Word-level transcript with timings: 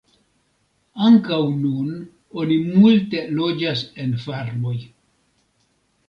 Ankaŭ 1.07 1.41
nun 1.57 1.91
oni 2.43 2.57
multe 2.69 3.21
loĝas 3.41 3.83
en 4.05 4.15
farmoj. 4.23 4.75